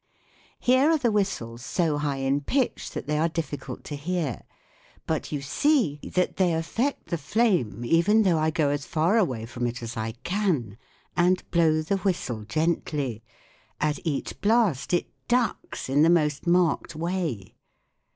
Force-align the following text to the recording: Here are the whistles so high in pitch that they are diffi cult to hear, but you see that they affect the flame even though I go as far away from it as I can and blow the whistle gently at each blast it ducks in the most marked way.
Here 0.59 0.89
are 0.89 0.97
the 0.97 1.11
whistles 1.11 1.63
so 1.63 1.99
high 1.99 2.15
in 2.15 2.41
pitch 2.41 2.89
that 2.89 3.05
they 3.05 3.19
are 3.19 3.29
diffi 3.29 3.59
cult 3.61 3.83
to 3.83 3.95
hear, 3.95 4.41
but 5.05 5.31
you 5.31 5.43
see 5.43 5.99
that 6.01 6.37
they 6.37 6.55
affect 6.55 7.09
the 7.09 7.19
flame 7.19 7.85
even 7.85 8.23
though 8.23 8.39
I 8.39 8.49
go 8.49 8.69
as 8.71 8.83
far 8.87 9.19
away 9.19 9.45
from 9.45 9.67
it 9.67 9.83
as 9.83 9.95
I 9.95 10.13
can 10.23 10.79
and 11.15 11.47
blow 11.51 11.83
the 11.83 11.97
whistle 11.97 12.45
gently 12.45 13.21
at 13.79 13.99
each 14.03 14.41
blast 14.41 14.91
it 14.91 15.05
ducks 15.27 15.87
in 15.87 16.01
the 16.01 16.09
most 16.09 16.47
marked 16.47 16.95
way. 16.95 17.53